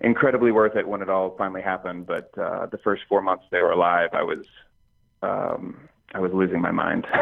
[0.00, 2.06] incredibly worth it when it all finally happened.
[2.06, 4.46] But uh, the first four months they were alive, I was
[5.22, 7.06] um, I was losing my mind.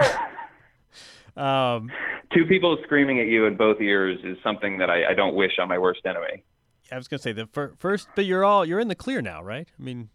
[1.37, 1.91] Um,
[2.33, 5.53] Two people screaming at you in both ears is something that I, I don't wish
[5.61, 6.45] on my worst enemy.
[6.93, 9.43] I was gonna say the fir- first, but you're all you're in the clear now,
[9.43, 9.67] right?
[9.79, 10.11] I mean,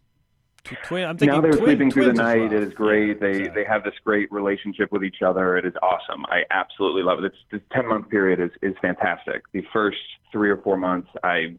[0.64, 1.04] tw- twin.
[1.04, 2.42] I'm thinking now they're twin, sleeping through the night.
[2.42, 2.52] rough.
[2.52, 3.08] It is great.
[3.08, 3.62] Yeah, they exactly.
[3.62, 5.56] they have this great relationship with each other.
[5.56, 6.24] It is awesome.
[6.26, 7.26] I absolutely love it.
[7.26, 9.42] It's, the ten month period is is fantastic.
[9.52, 9.98] The first
[10.32, 11.56] three or four months, I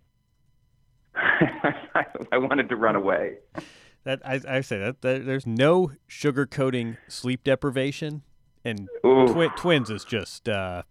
[1.15, 3.35] I wanted to run away.
[4.03, 8.23] That I, I say that, that there's no sugarcoating sleep deprivation,
[8.65, 10.83] and twi- twins is just uh,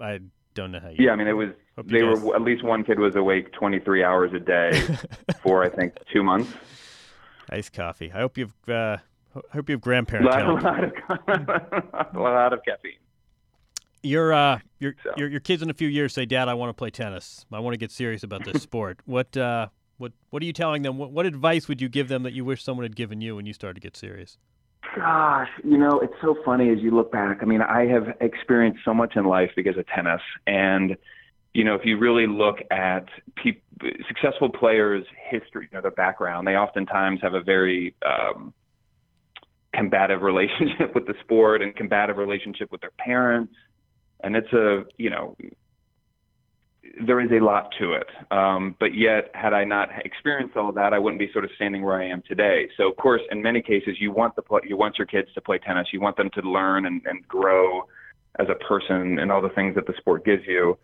[0.00, 0.20] I
[0.54, 0.96] don't know how you.
[0.98, 1.50] Yeah, I mean, it was.
[1.84, 4.82] They guys- were at least one kid was awake 23 hours a day
[5.42, 6.52] for I think two months.
[7.50, 8.10] Iced coffee.
[8.12, 8.96] I hope you've uh,
[9.52, 9.82] hope you have
[10.22, 10.92] A lot, a lot of
[12.14, 12.92] a lot of caffeine.
[14.02, 15.12] Your uh, your, So.
[15.16, 17.44] your your kids in a few years say, "Dad, I want to play tennis.
[17.52, 20.82] I want to get serious about this sport." What uh, what what are you telling
[20.82, 20.98] them?
[20.98, 23.46] What, what advice would you give them that you wish someone had given you when
[23.46, 24.38] you started to get serious?
[24.94, 27.38] Gosh, you know, it's so funny as you look back.
[27.42, 30.20] I mean, I have experienced so much in life because of tennis.
[30.46, 30.96] And,
[31.54, 33.62] you know, if you really look at peop
[34.06, 38.54] successful players' history, you know, their background, they oftentimes have a very um,
[39.74, 43.52] combative relationship with the sport and combative relationship with their parents.
[44.26, 45.36] And it's a, you know,
[47.06, 48.08] there is a lot to it.
[48.32, 51.52] Um, but yet, had I not experienced all of that, I wouldn't be sort of
[51.54, 52.68] standing where I am today.
[52.76, 55.40] So, of course, in many cases, you want the play, you want your kids to
[55.40, 55.86] play tennis.
[55.92, 57.86] You want them to learn and, and grow
[58.40, 60.76] as a person and all the things that the sport gives you.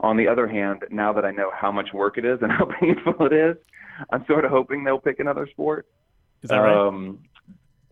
[0.00, 2.66] On the other hand, now that I know how much work it is and how
[2.78, 3.56] painful it is,
[4.10, 5.86] I'm sort of hoping they'll pick another sport.
[6.42, 6.76] Is that right?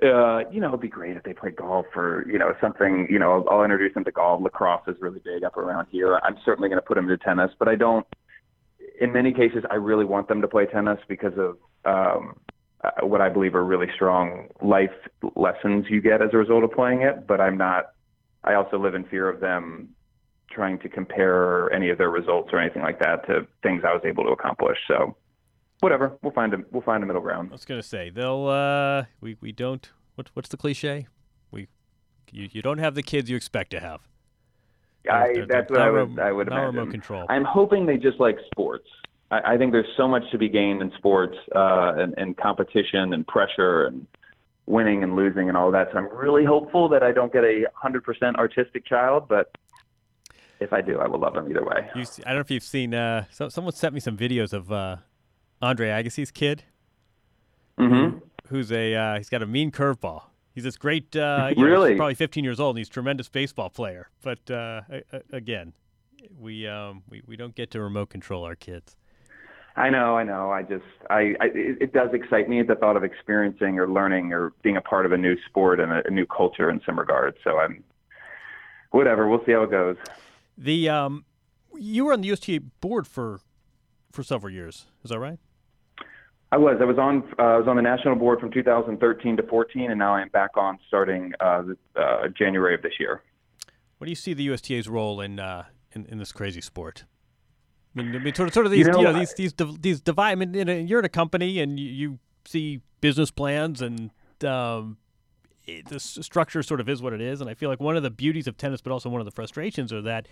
[0.03, 3.19] Uh, you know, it'd be great if they played golf or, you know, something, you
[3.19, 4.43] know, I'll, I'll introduce them to golf.
[4.43, 6.19] Lacrosse is really big up around here.
[6.23, 8.07] I'm certainly going to put them to tennis, but I don't,
[8.99, 12.37] in many cases, I really want them to play tennis because of um,
[12.83, 14.91] uh, what I believe are really strong life
[15.37, 17.27] lessons you get as a result of playing it.
[17.27, 17.93] But I'm not,
[18.43, 19.91] I also live in fear of them
[20.51, 24.03] trying to compare any of their results or anything like that to things I was
[24.05, 24.79] able to accomplish.
[24.89, 25.17] So,
[25.81, 27.49] whatever, we'll find a, we'll find a middle ground.
[27.51, 28.47] I was gonna say they'll.
[28.47, 29.88] Uh, we we don't.
[30.14, 31.07] What what's the cliche?
[31.51, 31.69] We
[32.31, 34.01] you, you don't have the kids you expect to have.
[35.11, 36.77] I, They're- that's they're what I not would, I would not imagine.
[36.77, 37.27] remote control.
[37.29, 38.87] I'm hoping they just like sports.
[39.31, 43.14] I, I think there's so much to be gained in sports uh, and, and competition
[43.14, 44.07] and pressure and
[44.66, 45.88] winning and losing and all that.
[45.93, 49.57] So I'm really hopeful that I don't get a 100% artistic child, but
[50.61, 51.88] if I do, I will love them either way.
[51.97, 52.93] You, I don't know if you've seen.
[52.95, 54.97] Uh, so, someone sent me some videos of uh,
[55.62, 56.64] Andre Agassi's kid,
[57.79, 58.18] hmm
[58.49, 60.23] who's a uh, he's got a mean curveball.
[60.55, 61.14] He's this great.
[61.14, 61.90] Uh, know, Really?
[61.90, 64.09] he's probably 15 years old, and he's a tremendous baseball player.
[64.23, 64.83] But uh,
[65.33, 65.73] again,
[66.38, 68.96] we um we, we don't get to remote control our kids.
[69.77, 70.51] I know, I know.
[70.51, 74.33] I just, I, I it, it does excite me the thought of experiencing or learning
[74.33, 76.99] or being a part of a new sport and a, a new culture in some
[76.99, 77.37] regard.
[77.44, 77.85] So I'm,
[78.90, 79.29] whatever.
[79.29, 79.96] We'll see how it goes.
[80.59, 81.25] The um,
[81.79, 83.40] you were on the USTA board for
[84.11, 84.87] for several years.
[85.05, 85.38] Is that right?
[86.53, 86.79] I was.
[86.81, 87.23] I was on.
[87.39, 90.57] Uh, I was on the national board from 2013 to 14, and now I'm back
[90.57, 91.63] on starting uh,
[91.95, 93.23] uh, January of this year.
[93.99, 97.05] What do you see the USTA's role in uh, in, in, this crazy sport?
[97.95, 99.55] I mean, I mean, sort of, sort of these, you know, you know these these
[99.79, 100.33] these divide.
[100.33, 104.11] I mean, you're in a company and you, you see business plans and
[104.45, 104.97] um,
[105.67, 107.41] it, the structure sort of is what it is.
[107.41, 109.31] And I feel like one of the beauties of tennis, but also one of the
[109.31, 110.27] frustrations, are that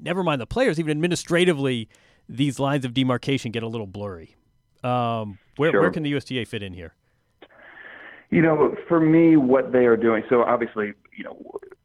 [0.00, 1.88] never mind the players, even administratively,
[2.28, 4.36] these lines of demarcation get a little blurry.
[4.82, 5.80] Um, where sure.
[5.80, 6.94] where can the USTA fit in here?
[8.30, 10.22] You know, for me, what they are doing.
[10.28, 11.36] So obviously, you know,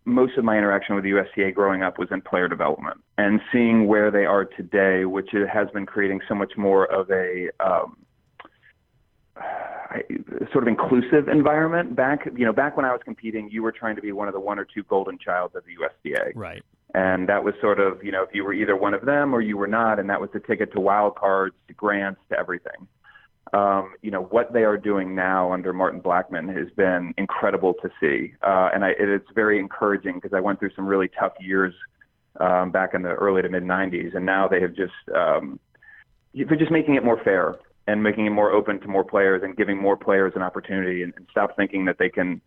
[0.05, 3.87] most of my interaction with the USTA growing up was in player development, and seeing
[3.87, 7.97] where they are today, which has been creating so much more of a um,
[10.51, 11.95] sort of inclusive environment.
[11.95, 14.33] Back, you know, back when I was competing, you were trying to be one of
[14.33, 16.31] the one or two golden childs of the USTA.
[16.35, 16.63] Right.
[16.93, 19.41] And that was sort of, you know, if you were either one of them or
[19.41, 22.87] you were not, and that was the ticket to wild cards, to grants, to everything.
[23.53, 27.89] Um, you know, what they are doing now under Martin Blackman has been incredible to
[27.99, 28.33] see.
[28.41, 31.73] Uh, and I, it, it's very encouraging because I went through some really tough years
[32.39, 34.15] um, back in the early to mid 90s.
[34.15, 35.59] And now they have just, um,
[36.33, 37.55] they're just making it more fair
[37.87, 41.13] and making it more open to more players and giving more players an opportunity and,
[41.15, 42.41] and stop thinking that they can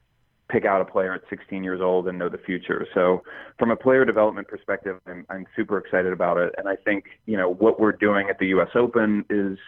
[0.49, 2.87] pick out a player at 16 years old and know the future.
[2.95, 3.23] So
[3.59, 6.55] from a player development perspective, I'm, I'm super excited about it.
[6.57, 8.71] And I think, you know, what we're doing at the U.S.
[8.75, 9.59] Open is,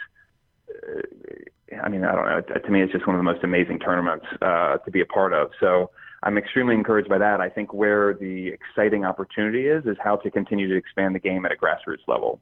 [0.71, 2.41] uh, I mean, I don't know.
[2.41, 5.33] To me, it's just one of the most amazing tournaments uh, to be a part
[5.33, 5.51] of.
[5.61, 5.91] So
[6.23, 7.41] I'm extremely encouraged by that.
[7.41, 11.45] I think where the exciting opportunity is, is how to continue to expand the game
[11.45, 12.41] at a grassroots level.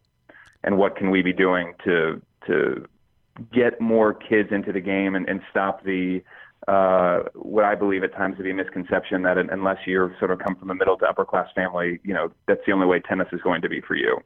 [0.64, 2.86] And what can we be doing to, to
[3.52, 6.22] get more kids into the game and, and stop the
[6.66, 10.38] uh, what I believe at times to be a misconception that unless you're sort of
[10.40, 13.28] come from a middle to upper class family, you know, that's the only way tennis
[13.32, 14.18] is going to be for you.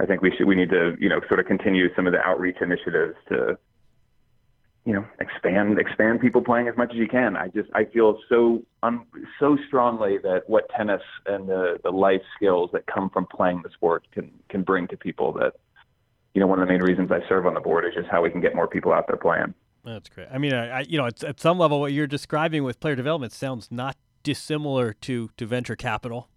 [0.00, 2.20] I think we should we need to you know sort of continue some of the
[2.20, 3.56] outreach initiatives to
[4.84, 7.36] you know expand expand people playing as much as you can.
[7.36, 9.04] I just I feel so un,
[9.38, 13.70] so strongly that what tennis and the the life skills that come from playing the
[13.70, 15.54] sport can can bring to people that
[16.34, 18.22] you know, one of the main reasons I serve on the board is just how
[18.22, 19.54] we can get more people out there playing.
[19.84, 20.28] That's great.
[20.32, 23.68] I mean, I, you know, at some level, what you're describing with player development sounds
[23.70, 26.28] not dissimilar to, to venture capital,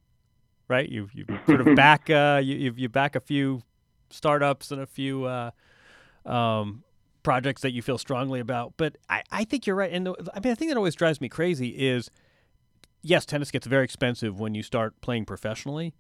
[0.67, 0.89] right?
[0.89, 3.61] You you sort of back uh, you you back a few
[4.09, 5.51] startups and a few uh,
[6.25, 6.83] um,
[7.23, 8.73] projects that you feel strongly about.
[8.77, 9.91] But I, I think you're right.
[9.91, 12.09] And the, I mean, the thing that always drives me crazy is,
[13.01, 15.93] yes, tennis gets very expensive when you start playing professionally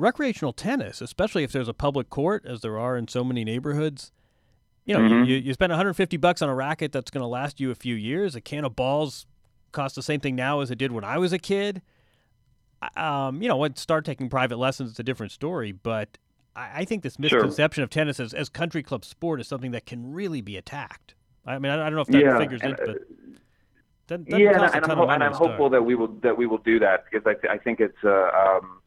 [0.00, 4.12] recreational tennis, especially if there's a public court, as there are in so many neighborhoods,
[4.84, 5.24] you know, mm-hmm.
[5.24, 7.94] you, you spend 150 bucks on a racket that's going to last you a few
[7.94, 8.34] years.
[8.34, 9.26] A can of balls
[9.72, 11.82] costs the same thing now as it did when I was a kid.
[12.96, 15.70] Um, you know, when start taking private lessons, it's a different story.
[15.70, 16.18] But
[16.56, 17.84] I, I think this misconception sure.
[17.84, 21.14] of tennis as, as country club sport is something that can really be attacked.
[21.46, 22.98] I mean, I, I don't know if that yeah, figures in, but.
[24.26, 27.04] Yeah, and, I'm, ho- and I'm hopeful that we will that we will do that
[27.04, 28.80] because I, th- I think it's uh, um,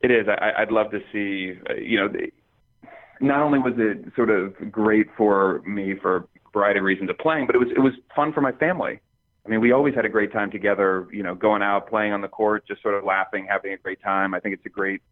[0.00, 0.26] it is.
[0.28, 1.58] I, would love to see.
[1.68, 2.08] Uh, you know,
[3.20, 7.18] not only was it sort of great for me for a variety of reasons of
[7.18, 9.00] playing, but it was it was fun for my family.
[9.44, 11.08] I mean, we always had a great time together.
[11.12, 14.00] You know, going out, playing on the court, just sort of laughing, having a great
[14.02, 14.34] time.
[14.34, 15.02] I think it's a great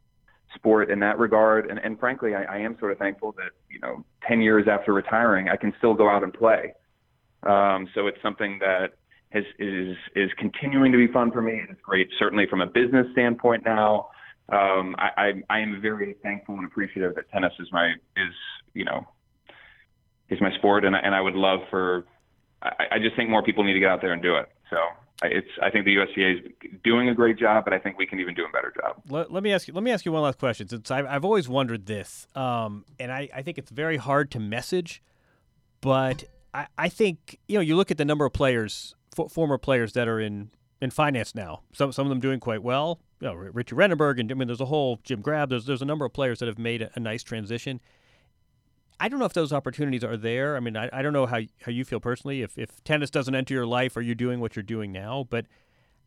[0.54, 1.68] sport in that regard.
[1.68, 4.92] And, and frankly, I, I am sort of thankful that you know, ten years after
[4.92, 6.74] retiring, I can still go out and play.
[7.42, 8.92] Um, so it's something that
[9.30, 11.60] has, is is continuing to be fun for me.
[11.68, 14.10] It's great, certainly from a business standpoint now
[14.48, 18.32] um, I, I, I am very thankful and appreciative that tennis is my is
[18.74, 19.06] you know
[20.28, 22.04] is my sport, and and I would love for
[22.62, 24.48] I, I just think more people need to get out there and do it.
[24.70, 24.76] So
[25.22, 26.52] it's I think the USTA is
[26.84, 29.02] doing a great job, but I think we can even do a better job.
[29.08, 29.74] Let, let me ask you.
[29.74, 30.68] Let me ask you one last question.
[30.68, 34.40] Since I've, I've always wondered this, um, and I, I think it's very hard to
[34.40, 35.02] message,
[35.80, 39.58] but I, I think you know you look at the number of players, f- former
[39.58, 41.62] players that are in in finance now.
[41.72, 43.00] Some some of them doing quite well.
[43.20, 45.48] You know, Richie and I mean, there's a whole Jim Grabb.
[45.48, 47.80] There's there's a number of players that have made a, a nice transition.
[48.98, 50.56] I don't know if those opportunities are there.
[50.56, 52.42] I mean, I, I don't know how how you feel personally.
[52.42, 55.26] If if tennis doesn't enter your life, are you doing what you're doing now?
[55.28, 55.46] But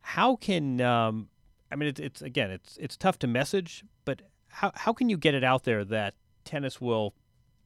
[0.01, 1.29] how can um,
[1.71, 5.17] I mean, it's, it's again, it's it's tough to message, but how how can you
[5.17, 7.13] get it out there that tennis will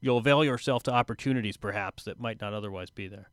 [0.00, 3.30] you'll avail yourself to opportunities perhaps that might not otherwise be there?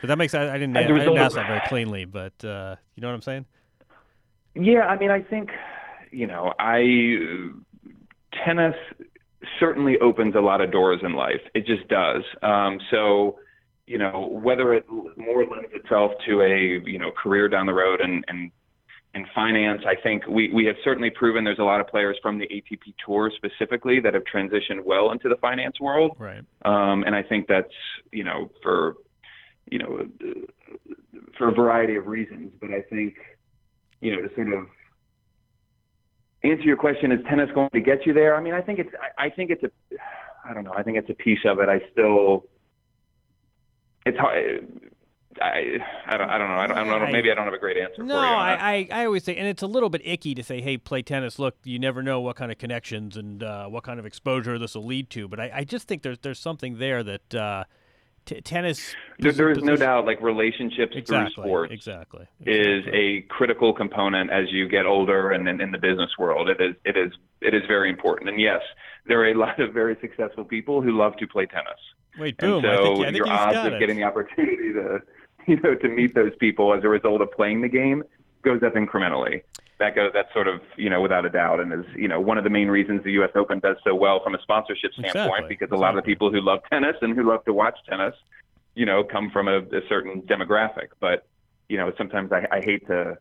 [0.00, 3.00] So that makes I, I didn't I didn't ask that very cleanly, but uh, you
[3.00, 3.46] know what I'm saying?
[4.56, 5.50] Yeah, I mean, I think
[6.10, 6.82] you know, I
[8.44, 8.74] tennis
[9.60, 11.40] certainly opens a lot of doors in life.
[11.54, 12.22] It just does.
[12.42, 13.38] Um, so
[13.86, 14.84] you know, whether it
[15.16, 18.50] more lends itself to a you know career down the road and and
[19.16, 19.82] in finance.
[19.86, 22.94] I think we, we have certainly proven there's a lot of players from the ATP
[23.04, 26.16] Tour specifically that have transitioned well into the finance world.
[26.18, 26.42] Right.
[26.64, 27.72] Um, and I think that's,
[28.12, 28.96] you know, for,
[29.70, 30.06] you know,
[31.38, 32.52] for a variety of reasons.
[32.60, 33.14] But I think,
[34.00, 34.66] you know, to sort of
[36.44, 38.36] answer your question, is tennis going to get you there?
[38.36, 39.70] I mean, I think it's, I, I think it's a,
[40.48, 41.68] I don't know, I think it's a piece of it.
[41.68, 42.44] I still,
[44.04, 44.80] it's hard.
[45.40, 47.52] I, I don't I don't know I don't, I don't know maybe I don't have
[47.52, 48.32] a great answer no, for you.
[48.32, 51.02] I, I, I always say, and it's a little bit icky to say, hey, play
[51.02, 51.38] tennis.
[51.38, 54.74] Look, you never know what kind of connections and uh, what kind of exposure this
[54.74, 55.28] will lead to.
[55.28, 57.64] But I, I just think there's there's something there that uh,
[58.26, 58.94] t- tennis.
[59.18, 63.72] There, there is no doubt, like relationships exactly, through sports exactly, exactly, is a critical
[63.72, 66.50] component as you get older and in, in the business world.
[66.50, 68.28] It is it is it is very important.
[68.28, 68.60] And yes,
[69.06, 71.80] there are a lot of very successful people who love to play tennis.
[72.18, 72.62] Wait, boom!
[72.62, 75.00] And so I think, I think your odds of getting the opportunity to
[75.46, 78.02] you know to meet those people as a result of playing the game
[78.42, 79.42] goes up incrementally.
[79.78, 82.38] That goes that's sort of you know without a doubt and is you know one
[82.38, 83.30] of the main reasons the U.S.
[83.34, 86.30] Open does so well from a sponsorship standpoint Exactly, because a lot of the people
[86.30, 88.14] who love tennis and who love to watch tennis
[88.74, 90.88] you know come from a, a certain demographic.
[91.00, 91.26] But
[91.68, 93.18] you know sometimes I, I hate to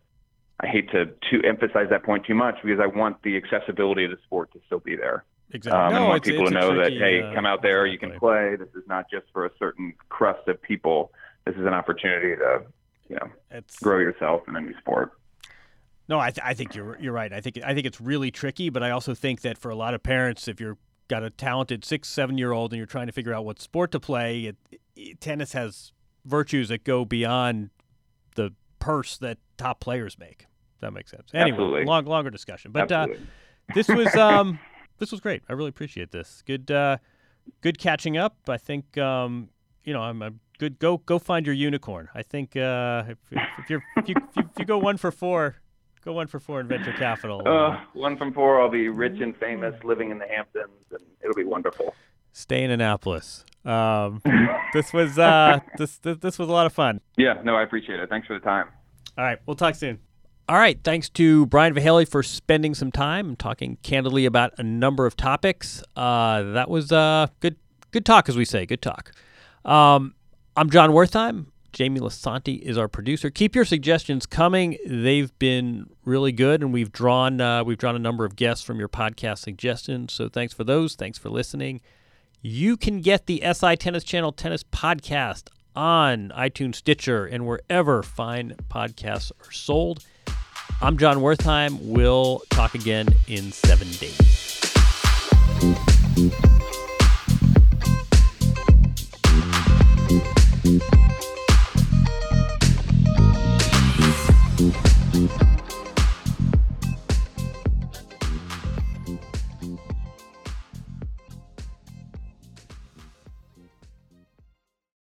[0.60, 4.12] I hate to to emphasize that point too much because I want the accessibility of
[4.12, 5.26] the sport to still be there.
[5.52, 5.80] Exactly.
[5.80, 7.62] Um, no, and want it's, people it's to know tricky, that hey, uh, come out
[7.62, 8.56] there, you can play.
[8.56, 11.12] This is not just for a certain crust of people.
[11.46, 12.64] This is an opportunity to,
[13.10, 15.12] you know, It's, grow yourself in a new sport.
[16.08, 17.34] No, I, th- I think you're you're right.
[17.34, 19.94] I think I think it's really tricky, but I also think that for a lot
[19.94, 20.78] of parents, if you're
[21.08, 23.92] got a talented six seven year old and you're trying to figure out what sport
[23.92, 24.56] to play, it,
[24.96, 25.92] it, tennis has
[26.26, 27.70] virtues that go beyond
[28.36, 30.46] the purse that top players make.
[30.76, 31.30] If that makes sense.
[31.34, 31.86] Anyway, Absolutely.
[31.86, 33.08] long longer discussion, but uh,
[33.74, 34.60] this was um
[35.00, 35.44] this was great.
[35.50, 36.44] I really appreciate this.
[36.46, 36.98] Good uh,
[37.62, 38.38] good catching up.
[38.48, 39.50] I think um,
[39.84, 40.80] you know I'm, I'm good.
[40.80, 42.10] Go go find your unicorn.
[42.14, 44.98] I think uh, if, if, if you're if you, if you if you go one
[44.98, 45.56] for four,
[46.06, 47.42] go one for four in venture capital.
[47.46, 51.36] uh, one from four, I'll be rich and famous, living in the Hamptons, and it'll
[51.36, 51.94] be wonderful.
[52.32, 53.44] stay in Annapolis.
[53.66, 54.22] Um,
[54.74, 57.02] this was uh, this, this this was a lot of fun.
[57.18, 58.08] Yeah, no, I appreciate it.
[58.10, 58.68] Thanks for the time.
[59.18, 60.00] All right, we'll talk soon.
[60.48, 64.64] All right, thanks to Brian Vahaly for spending some time and talking candidly about a
[64.64, 65.82] number of topics.
[65.96, 67.56] Uh, that was uh, good,
[67.90, 69.12] good talk, as we say, good talk.
[69.64, 70.14] Um,
[70.56, 71.48] I'm Jon Wertheim.
[71.76, 73.30] Jamie Lisanti is our producer.
[73.30, 78.00] Keep your suggestions coming; they've been really good, and we've drawn uh, we've drawn a
[78.00, 80.14] number of guests from your podcast suggestions.
[80.14, 80.96] So thanks for those.
[80.96, 81.82] Thanks for listening.
[82.42, 88.56] You can get the SI Tennis Channel Tennis Podcast on iTunes, Stitcher, and wherever fine
[88.70, 90.06] podcasts are sold.
[90.82, 91.80] I'm Jon Wertheim.
[91.82, 94.62] We'll talk again in seven days.